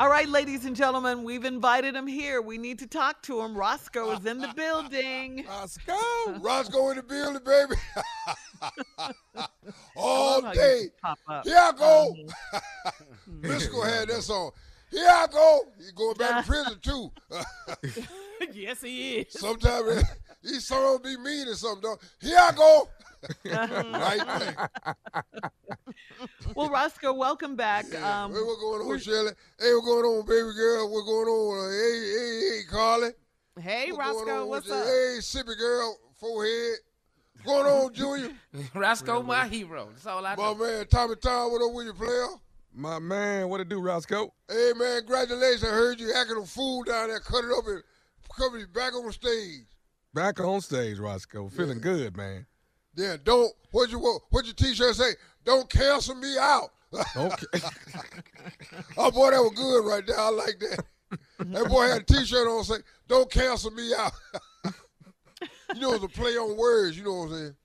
All 0.00 0.08
right, 0.08 0.26
ladies 0.26 0.64
and 0.64 0.74
gentlemen, 0.74 1.24
we've 1.24 1.44
invited 1.44 1.94
him 1.94 2.06
here. 2.06 2.40
We 2.40 2.56
need 2.56 2.78
to 2.78 2.86
talk 2.86 3.20
to 3.24 3.42
him. 3.42 3.54
Roscoe 3.54 4.12
is 4.12 4.24
in 4.24 4.38
the 4.38 4.48
building. 4.56 5.44
Roscoe, 5.46 6.38
Roscoe 6.40 6.88
in 6.88 6.96
the 6.96 7.02
building, 7.02 7.42
baby. 7.44 7.74
All 9.94 10.40
love 10.40 10.44
how 10.44 10.52
you 10.52 10.58
day. 10.58 10.80
just 10.84 11.02
pop 11.02 11.18
up. 11.28 11.44
Here 11.44 11.58
I 11.58 11.72
go. 11.72 12.16
Mystikal 13.42 13.86
had 13.86 14.08
that 14.08 14.22
song. 14.22 14.52
Here 14.90 15.06
I 15.06 15.26
go. 15.30 15.64
He 15.76 15.92
going 15.94 16.16
back 16.16 16.46
to 16.46 16.50
prison 16.50 16.78
too. 16.82 17.12
yes, 18.54 18.80
he 18.80 19.18
is. 19.18 19.38
Sometimes 19.38 20.02
he 20.42 20.60
some 20.60 21.02
be 21.02 21.18
mean 21.18 21.46
or 21.46 21.54
something. 21.56 21.82
Though. 21.82 21.98
Here 22.26 22.38
I 22.40 22.52
go. 22.52 22.88
Right 23.44 24.40
thing. 24.40 24.56
Well, 26.54 26.68
Roscoe, 26.70 27.12
welcome 27.14 27.56
back. 27.56 27.86
Yeah. 27.92 28.24
Um, 28.24 28.32
hey, 28.32 28.40
what's 28.40 28.60
going 28.60 28.80
on, 28.82 28.88
we're- 28.88 29.00
Shirley? 29.00 29.32
Hey, 29.58 29.72
what's 29.74 29.86
going 29.86 30.04
on, 30.04 30.26
baby 30.26 30.52
girl? 30.56 30.90
What's 30.92 31.06
going 31.06 31.28
on? 31.28 31.58
Uh, 31.58 31.70
hey, 31.70 32.00
hey, 32.12 32.56
hey, 32.58 32.62
Carly. 32.70 33.10
hey, 33.60 33.92
What's 33.92 33.98
Roscoe, 34.16 34.42
on 34.42 34.48
what's 34.48 34.66
with 34.66 34.74
you? 34.76 34.80
up? 34.80 34.86
Hey, 34.86 35.16
sippy 35.20 35.58
girl, 35.58 35.96
forehead. 36.18 36.78
What's 37.42 37.46
going 37.46 37.66
on, 37.66 37.94
Junior? 37.94 38.36
Roscoe, 38.74 39.22
my 39.22 39.46
hero. 39.48 39.88
That's 39.92 40.06
all 40.06 40.24
I 40.26 40.34
My 40.36 40.52
know. 40.52 40.54
man, 40.56 40.86
Tommy 40.88 41.16
Tom, 41.16 41.52
what 41.52 41.62
up 41.66 41.72
with 41.74 41.86
you, 41.86 41.94
player? 41.94 42.26
My 42.74 42.98
man, 42.98 43.48
what 43.48 43.60
it 43.60 43.68
do, 43.68 43.80
Roscoe? 43.80 44.32
Hey 44.48 44.72
man, 44.76 44.98
congratulations! 45.00 45.64
I 45.64 45.68
heard 45.68 45.98
you 45.98 46.12
acting 46.14 46.36
a 46.36 46.46
fool 46.46 46.84
down 46.84 47.08
there, 47.08 47.18
cut 47.18 47.44
it 47.44 47.50
up 47.56 47.66
and 47.66 47.82
coming 48.36 48.64
back 48.72 48.94
on 48.94 49.10
stage. 49.10 49.66
Back 50.14 50.38
on 50.40 50.60
stage, 50.60 50.98
Roscoe. 50.98 51.48
Feeling 51.48 51.80
good, 51.80 52.16
man. 52.16 52.46
Yeah, 52.94 53.16
don't 53.22 53.52
what 53.70 53.90
you 53.90 53.98
what 54.30 54.44
your 54.44 54.54
t-shirt 54.54 54.96
say? 54.96 55.10
Don't 55.44 55.68
cancel 55.70 56.14
me 56.14 56.36
out. 56.38 56.70
Okay. 57.16 57.46
oh 58.96 59.10
boy, 59.10 59.30
that 59.30 59.40
was 59.40 59.52
good 59.54 59.88
right 59.88 60.06
there. 60.06 60.18
I 60.18 60.30
like 60.30 60.58
that. 60.58 60.84
That 61.38 61.68
boy 61.68 61.88
had 61.88 62.02
a 62.02 62.04
t-shirt 62.04 62.46
on 62.48 62.64
say, 62.64 62.76
"Don't 63.08 63.30
cancel 63.30 63.70
me 63.70 63.92
out." 63.96 64.12
you 65.74 65.80
know, 65.80 65.94
it's 65.94 66.04
a 66.04 66.08
play 66.08 66.32
on 66.32 66.56
words. 66.56 66.98
You 66.98 67.04
know 67.04 67.14
what 67.14 67.24
I'm 67.26 67.32
saying? 67.32 67.56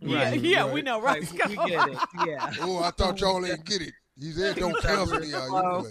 Yeah, 0.00 0.34
yeah, 0.34 0.70
we 0.70 0.82
know, 0.82 1.00
Right, 1.00 1.22
Roscoe. 1.22 1.48
we 1.48 1.56
get 1.70 1.88
it. 1.88 1.98
Yeah. 2.26 2.52
Oh, 2.60 2.82
I 2.82 2.90
thought 2.90 3.18
y'all 3.20 3.44
ain't 3.46 3.64
get 3.64 3.80
it. 3.80 3.94
He 4.18 4.30
said, 4.32 4.56
"Don't 4.56 4.76
cancel 4.82 5.18
me 5.20 5.32
out." 5.32 5.46
You 5.46 5.50
know, 5.50 5.86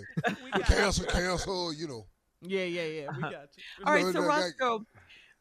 like, 0.53 0.65
cancel, 0.65 1.05
cancel. 1.05 1.73
You 1.73 1.87
know. 1.87 2.05
Yeah, 2.41 2.63
yeah, 2.63 2.81
yeah. 2.83 3.01
We 3.01 3.07
uh-huh. 3.07 3.21
got 3.21 3.31
you. 3.57 3.63
You 3.79 3.85
All 3.85 3.93
right, 3.93 4.05
know, 4.05 4.11
so 4.11 4.21
that- 4.21 4.27
Roscoe, 4.27 4.85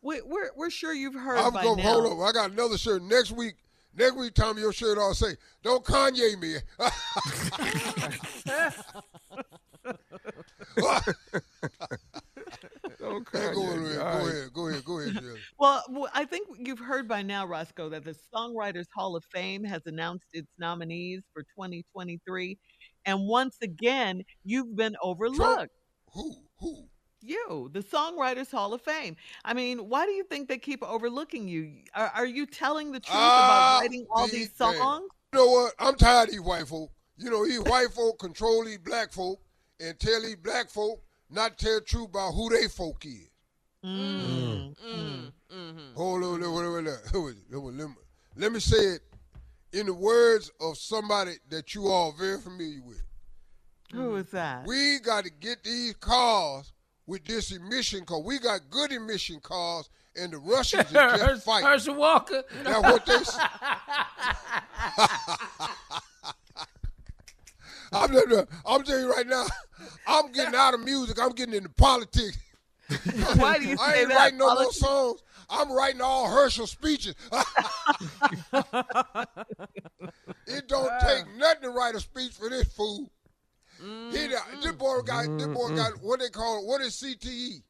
we, 0.05 0.21
we're 0.23 0.51
we're 0.57 0.71
sure 0.71 0.93
you've 0.93 1.15
heard 1.15 1.39
I'm 1.39 1.53
by 1.53 1.63
gonna 1.65 1.83
now. 1.83 1.93
hold 1.93 2.21
up. 2.21 2.29
I 2.29 2.33
got 2.33 2.51
another 2.53 2.79
shirt 2.79 3.03
next 3.03 3.33
week. 3.33 3.55
Next 3.97 4.17
week, 4.17 4.35
Tommy, 4.35 4.61
your 4.61 4.73
shirt 4.73 4.99
all 4.99 5.15
say, 5.15 5.37
"Don't 5.63 5.85
Kanye 5.85 6.39
me." 6.41 6.57
Okay. 13.03 13.41
Hey, 13.41 13.53
go 13.55 13.73
ahead, 13.73 13.99
All 14.01 14.21
go 14.21 14.27
ahead, 14.29 14.53
go 14.53 14.69
ahead, 14.69 14.85
go 14.85 14.99
ahead, 15.01 15.13
Shirley. 15.15 15.41
Well, 15.59 15.83
w- 15.89 16.07
I 16.15 16.25
think 16.25 16.49
you've 16.59 16.79
heard 16.79 17.07
by 17.09 17.23
now, 17.23 17.47
Roscoe, 17.47 17.89
that 17.91 18.05
the 18.05 18.15
Songwriters 18.35 18.87
Hall 18.95 19.17
of 19.17 19.25
Fame 19.33 19.65
has 19.65 19.83
announced 19.87 20.27
its 20.33 20.49
nominees 20.59 21.23
for 21.33 21.43
2023, 21.43 22.59
and 23.07 23.27
once 23.27 23.57
again, 23.63 24.23
you've 24.45 24.75
been 24.77 24.97
overlooked. 25.03 25.73
Who? 26.15 26.35
Who? 26.61 26.87
You, 27.25 27.71
the 27.73 27.81
Songwriters 27.81 28.51
Hall 28.51 28.75
of 28.75 28.81
Fame. 28.83 29.17
I 29.45 29.55
mean, 29.55 29.89
why 29.89 30.07
do 30.07 30.13
you 30.13 30.25
think 30.25 30.49
they 30.49 30.59
keep 30.59 30.83
overlooking 30.83 31.49
you? 31.49 31.73
Are, 31.95 32.11
are 32.15 32.27
you 32.27 32.47
telling 32.47 32.93
the 32.93 33.01
truth 33.01 33.17
Ah, 33.17 33.45
about 33.45 33.81
writing 33.81 34.07
all 34.11 34.27
the- 34.27 34.33
these 34.33 34.61
man. 34.61 34.77
songs? 34.77 35.09
You 35.33 35.39
know 35.41 35.47
what? 35.51 35.75
I'm 35.79 35.95
tired 35.97 36.29
of 36.29 36.33
these 36.33 36.41
white 36.41 36.69
folk. 36.69 36.91
You 37.17 37.31
know, 37.31 37.45
these 37.47 37.61
white 37.61 37.91
folk 37.93 38.19
control 38.19 38.65
these 38.65 38.79
black 38.79 39.13
folk 39.13 39.41
and 39.81 39.99
tell 39.99 40.21
these 40.23 40.37
black 40.37 40.69
folk 40.71 41.03
not 41.31 41.59
tell 41.59 41.75
the 41.77 41.81
truth 41.81 42.09
about 42.11 42.33
who 42.33 42.51
they 42.51 42.69
folk 42.69 43.05
is. 43.05 43.29
Mm. 43.85 44.75
Hold 45.97 46.25
on, 46.25 46.41
wait, 46.41 46.49
wait, 46.49 46.69
wait, 46.69 46.85
wait, 46.85 47.15
wait, 47.15 47.35
wait, 47.63 47.75
let, 47.75 47.89
me, 47.89 47.95
let 48.37 48.53
me 48.53 48.59
say 48.61 48.77
it 48.79 49.01
in 49.73 49.87
the 49.87 49.95
words 49.95 50.51
of 50.61 50.77
somebody 50.77 51.33
that 51.51 51.75
you 51.75 51.87
all 51.89 52.13
very 52.13 52.41
familiar 52.41 52.81
with. 52.85 53.03
Who 53.93 54.17
is 54.17 54.27
that? 54.31 54.67
We 54.67 54.99
got 55.01 55.25
to 55.25 55.31
get 55.31 55.63
these 55.63 55.95
cars 55.95 56.73
with 57.07 57.25
this 57.25 57.53
emission 57.53 58.05
car. 58.05 58.21
We 58.21 58.39
got 58.39 58.71
good 58.71 58.93
emission 58.93 59.41
cars, 59.41 59.89
and 60.17 60.33
the 60.33 60.39
Russians 60.45 60.87
is 60.87 60.93
just 60.93 61.45
fighting. 61.45 61.67
Herschel 61.67 61.95
Walker. 61.95 62.43
That's 62.63 62.83
what 62.83 63.07
they. 63.07 63.15
s- 63.15 63.39
I'm 67.93 68.83
telling 68.83 69.05
you 69.05 69.13
right 69.15 69.27
now, 69.27 69.47
I'm 70.07 70.33
getting 70.33 70.55
out 70.55 70.75
of 70.75 70.81
music. 70.81 71.19
I'm 71.21 71.31
getting 71.31 71.55
into 71.55 71.69
politics. 71.69 72.39
Why 73.37 73.59
do 73.59 73.67
you 73.67 73.77
I 73.81 73.93
say 73.93 74.01
ain't 74.01 74.11
writing 74.11 74.39
no 74.39 74.55
more 74.55 74.73
songs. 74.73 75.23
I'm 75.49 75.73
writing 75.73 76.01
all 76.01 76.29
Herschel 76.29 76.67
speeches. 76.67 77.15
it 80.47 80.69
don't 80.69 80.91
take 81.01 81.25
ah. 81.25 81.37
nothing 81.37 81.63
to 81.63 81.71
write 81.71 81.95
a 81.95 82.01
speech 82.01 82.33
for 82.33 82.49
this 82.49 82.67
fool. 82.73 83.11
He, 83.81 84.29
done- 84.29 84.43
mm, 84.57 84.63
this 84.63 84.73
boy 84.73 85.01
got, 85.03 85.25
this 85.25 85.47
mm, 85.47 85.55
boy 85.55 85.75
got 85.75 85.93
mm. 85.93 86.03
what 86.03 86.21
they 86.21 86.29
call. 86.29 86.67
What 86.67 86.81
is 86.81 86.95
CTE? 86.95 87.63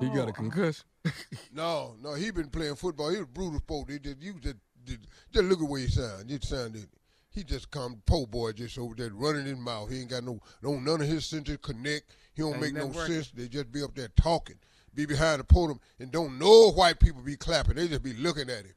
He 0.00 0.08
got 0.08 0.28
a 0.28 0.30
oh. 0.30 0.32
concussion. 0.32 0.84
No, 1.54 1.94
no, 2.02 2.12
he 2.14 2.30
been 2.30 2.50
playing 2.50 2.74
football. 2.74 3.08
He 3.08 3.16
was 3.18 3.26
brutal 3.26 3.58
sport. 3.60 3.90
He 3.90 3.98
just, 3.98 4.20
you 4.20 4.34
just, 4.34 4.56
just, 4.84 5.00
just 5.32 5.44
look 5.44 5.62
at 5.62 5.68
where 5.68 5.80
he 5.80 5.88
sound. 5.88 6.30
It 6.30 6.44
sounded. 6.44 6.86
He 7.30 7.44
just 7.44 7.70
come 7.70 8.02
po 8.04 8.26
boy 8.26 8.52
just 8.52 8.78
over 8.78 8.94
there 8.94 9.10
running 9.12 9.46
his 9.46 9.56
mouth. 9.56 9.90
He 9.90 10.00
ain't 10.00 10.10
got 10.10 10.24
no, 10.24 10.38
no 10.62 10.78
none 10.78 11.00
of 11.00 11.06
his 11.06 11.24
senses 11.24 11.58
connect. 11.62 12.10
He 12.34 12.42
don't 12.42 12.54
Ain't 12.54 12.60
make 12.60 12.74
no 12.74 12.86
working. 12.86 13.14
sense. 13.14 13.30
They 13.30 13.48
just 13.48 13.72
be 13.72 13.82
up 13.82 13.94
there 13.94 14.08
talking, 14.16 14.56
be 14.94 15.06
behind 15.06 15.40
the 15.40 15.44
podium, 15.44 15.80
and 15.98 16.10
don't 16.10 16.38
know 16.38 16.72
white 16.72 17.00
people 17.00 17.22
be 17.22 17.36
clapping. 17.36 17.76
They 17.76 17.88
just 17.88 18.02
be 18.02 18.14
looking 18.14 18.50
at 18.50 18.64
him. 18.66 18.74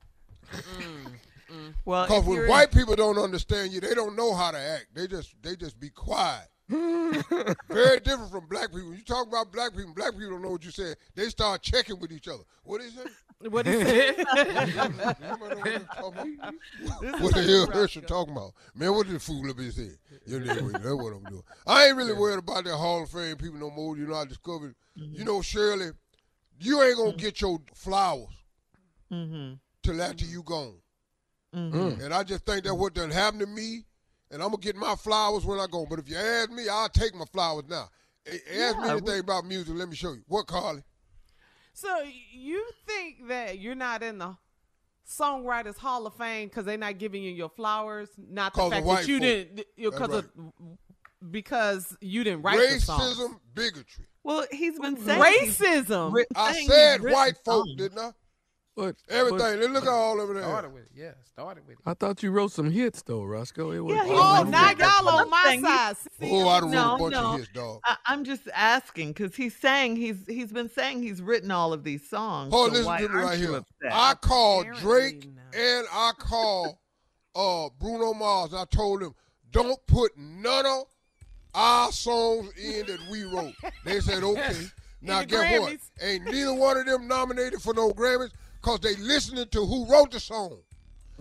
Well, 1.86 2.06
Because 2.06 2.24
when 2.24 2.38
you're 2.38 2.48
white 2.48 2.72
people 2.72 2.96
don't 2.96 3.18
understand 3.18 3.74
you, 3.74 3.82
they 3.82 3.94
don't 3.94 4.16
know 4.16 4.34
how 4.34 4.52
to 4.52 4.58
act. 4.58 4.88
They 4.94 5.08
just 5.08 5.34
they 5.42 5.56
just 5.56 5.80
be 5.80 5.90
quiet. 5.90 6.48
Very 7.70 8.00
different 8.00 8.32
from 8.32 8.48
black 8.48 8.72
people. 8.72 8.94
You 8.94 9.04
talk 9.04 9.28
about 9.28 9.52
black 9.52 9.76
people, 9.76 9.94
black 9.94 10.14
people 10.14 10.30
don't 10.32 10.42
know 10.42 10.52
what 10.52 10.64
you 10.64 10.72
said. 10.72 10.96
They 11.16 11.28
start 11.28 11.62
checking 11.62 12.00
with 12.00 12.14
each 12.14 12.30
other. 12.30 12.44
What 12.64 12.80
is 12.86 12.98
it? 12.98 13.52
what 13.52 13.68
is 13.68 13.82
it? 13.86 14.18
what 17.20 17.34
the 17.34 17.44
hell 17.44 17.68
Herschel 17.72 18.04
talking 18.04 18.34
about? 18.34 18.54
Man, 18.74 18.94
what 18.94 19.08
did 19.08 19.16
the 19.16 19.20
fool 19.20 19.50
up 19.50 19.58
his 19.58 19.76
head? 19.76 19.98
You 20.26 20.40
know, 20.40 20.54
that's 20.54 20.62
what 20.62 21.14
I'm 21.14 21.24
doing. 21.24 21.44
I 21.68 21.88
ain't 21.88 21.98
really 21.98 22.14
worried 22.14 22.40
about 22.40 22.64
that 22.64 22.78
Hall 22.78 23.04
of 23.04 23.10
Fame 23.10 23.36
people 23.36 23.60
no 23.60 23.72
more. 23.72 23.98
You 23.98 24.08
know, 24.08 24.16
I 24.16 24.26
discovered, 24.26 24.76
you 24.96 25.26
know, 25.26 25.42
Shirley, 25.42 25.90
you 26.60 26.82
ain't 26.84 26.98
gonna 26.98 27.14
get 27.14 27.42
your 27.42 27.60
flowers 27.74 28.30
mm-hmm. 29.12 29.56
till 29.84 30.02
after 30.02 30.26
you 30.26 30.44
gone. 30.44 30.78
Mm-hmm. 31.54 32.02
And 32.02 32.14
I 32.14 32.24
just 32.24 32.46
think 32.46 32.64
that 32.64 32.76
what 32.76 32.94
done 32.94 33.12
happened 33.12 33.42
to 33.42 33.48
me, 33.48 33.86
and 34.32 34.42
I'm 34.42 34.50
gonna 34.50 34.62
get 34.62 34.76
my 34.76 34.96
flowers 34.96 35.46
when 35.46 35.60
I 35.60 35.68
go. 35.70 35.86
But 35.90 36.00
if 36.00 36.10
you 36.10 36.16
ask 36.18 36.50
me, 36.52 36.68
I'll 36.70 36.90
take 36.90 37.14
my 37.16 37.26
flowers 37.32 37.66
now. 37.70 37.90
A- 38.28 38.32
Ask 38.62 38.78
me 38.80 38.86
Yeah, 38.86 38.92
anything 38.92 39.20
about 39.20 39.46
music. 39.46 39.74
Let 39.76 39.90
me 39.90 39.96
show 39.96 40.14
you. 40.14 40.24
What, 40.28 40.48
Carly? 40.48 40.84
So 41.74 41.90
you 42.34 42.66
think 42.88 43.28
that 43.30 43.60
you're 43.60 43.76
not 43.76 44.04
in 44.04 44.18
the 44.20 44.36
Songwriters 45.10 45.78
Hall 45.78 46.06
of 46.06 46.14
Fame 46.16 46.48
because 46.48 46.66
they're 46.66 46.78
not 46.78 46.98
giving 46.98 47.24
you 47.24 47.32
your 47.32 47.50
flowers, 47.50 48.10
not 48.18 48.54
the 48.54 48.62
of 48.64 48.72
fact 48.72 48.86
white 48.86 49.02
that 49.02 49.08
you 49.08 49.18
folk. 49.18 49.24
didn't, 49.24 49.66
because 49.78 50.10
That's 50.10 50.28
of 50.28 51.32
because 51.32 51.98
you 52.02 52.24
didn't 52.24 52.42
write 52.44 52.58
the 52.60 52.80
song. 52.80 53.00
Racism, 53.00 53.40
bigotry. 53.54 54.06
Well, 54.24 54.46
he's 54.52 54.80
been 54.80 54.98
saying 54.98 55.22
Racism. 55.22 56.24
I 56.36 56.66
said 56.66 57.02
white 57.04 57.38
folk, 57.44 57.68
didn't 57.78 58.00
I? 58.00 58.12
But 58.76 58.96
Everything. 59.10 59.38
but 59.38 59.60
They 59.60 59.68
look 59.68 59.84
at 59.84 59.90
all 59.90 60.22
over 60.22 60.34
there. 60.34 60.44
Started 60.44 60.74
with 60.74 60.84
it. 60.86 60.92
Yeah, 60.96 61.12
started 61.26 61.68
with 61.68 61.74
it. 61.78 61.84
I 61.86 61.94
thought 61.94 62.24
you 62.24 62.32
wrote 62.32 62.54
some 62.54 62.72
hits 62.72 63.02
though, 63.02 63.24
Roscoe. 63.24 63.72
It 63.72 63.80
was, 63.82 63.96
Yeah, 63.96 64.04
Oh, 64.08 64.44
now 64.50 64.72
y'all 64.72 65.10
on 65.10 65.30
my 65.30 65.44
saying. 65.46 65.60
He- 65.60 65.66
side. 65.66 65.96
Oh, 66.24 66.48
I 66.48 66.60
done 66.62 66.72
No, 66.72 66.78
wrote 66.92 66.96
a 66.96 66.98
bunch 67.00 67.14
no. 67.14 67.34
of 67.34 67.40
hits, 67.40 67.50
dog. 67.54 67.82
I, 67.84 67.98
I'm 68.06 68.24
just 68.24 68.44
asking 68.54 69.10
because 69.10 69.36
he's 69.36 69.56
saying 69.58 69.98
he's 69.98 70.26
he's 70.26 70.54
been 70.54 70.70
saying 70.70 71.04
he's 71.04 71.22
written 71.22 71.52
all 71.52 71.74
of 71.74 71.84
these 71.84 72.08
songs. 72.10 72.54
Oh, 72.56 72.68
so 72.68 72.72
listen 72.72 72.86
why 72.86 73.02
to 73.02 73.10
me 73.10 73.16
aren't 73.16 73.26
right 73.28 73.40
you 73.40 73.48
here. 73.50 73.58
upset? 73.58 73.92
I 73.92 74.14
called 74.16 74.68
Apparently 74.68 74.82
Drake 74.90 75.30
not. 75.36 75.56
and 75.62 75.88
I 75.92 76.12
called 76.18 76.76
uh, 77.36 77.70
Bruno 77.78 78.14
Mars. 78.14 78.54
I 78.54 78.64
told 78.66 79.02
them, 79.02 79.16
don't 79.52 79.86
put 79.86 80.18
none 80.18 80.66
of 80.66 80.84
our 81.54 81.92
songs 81.92 82.50
in 82.58 82.86
that 82.86 83.00
we 83.12 83.24
wrote. 83.24 83.54
They 83.84 84.00
said, 84.00 84.24
okay. 84.24 84.54
Now, 85.02 85.22
the 85.22 85.26
guess 85.26 85.60
what? 85.60 85.78
Ain't 86.02 86.26
neither 86.26 86.54
one 86.54 86.78
of 86.78 86.86
them 86.86 87.08
nominated 87.08 87.62
for 87.62 87.74
no 87.74 87.92
Grammys 87.92 88.32
because 88.62 88.80
they 88.82 88.96
listening 88.96 89.48
to 89.48 89.66
who 89.66 89.86
wrote 89.88 90.12
the 90.12 90.20
song. 90.20 90.60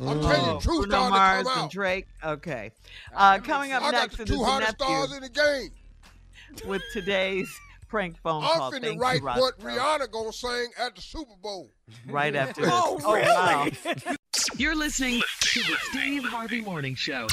I'm 0.00 0.20
telling 0.20 0.44
you, 0.44 0.50
Oh, 0.50 0.54
the 0.54 0.60
truth 0.60 0.88
Bruno 0.88 0.90
starting 0.90 1.10
Mars 1.10 1.38
to 1.44 1.48
come 1.48 1.58
and 1.58 1.64
out. 1.66 1.70
Drake. 1.70 2.06
Okay. 2.24 2.70
Uh, 3.14 3.38
coming 3.38 3.72
up 3.72 3.82
I 3.82 3.90
got 3.90 4.00
next 4.02 4.16
the 4.16 4.22
it 4.22 4.26
two 4.26 4.34
is 4.34 4.38
the 4.40 4.44
hottest 4.46 4.74
stars 4.74 5.10
nephew 5.10 5.16
in 5.16 5.22
the 5.22 5.28
game. 5.28 6.68
with 6.70 6.82
today's 6.92 7.50
prank 7.88 8.16
phone 8.22 8.42
I'm 8.44 8.56
call. 8.58 8.72
finna 8.72 8.98
write 8.98 9.20
you, 9.20 9.24
what 9.26 9.54
Roscoe. 9.62 9.68
Rihanna 9.68 10.10
gonna 10.10 10.32
sing 10.32 10.68
at 10.78 10.94
the 10.94 11.02
Super 11.02 11.34
Bowl. 11.42 11.70
right 12.06 12.34
after 12.34 12.62
this. 12.62 12.70
Oh, 12.72 12.98
wow. 13.04 13.68
You're 14.56 14.76
listening 14.76 15.20
to 15.40 15.60
the 15.60 15.76
Steve 15.90 16.24
Harvey 16.24 16.60
Morning 16.60 16.94
Show. 16.94 17.26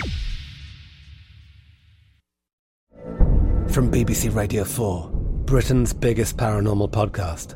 From 3.69 3.91
BBC 3.91 4.33
Radio 4.35 4.63
4, 4.63 5.09
Britain's 5.45 5.93
biggest 5.93 6.37
paranormal 6.37 6.89
podcast 6.91 7.55